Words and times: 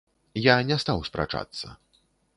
Я 0.45 0.55
не 0.71 0.79
стаў 0.85 1.05
спрачацца. 1.11 1.67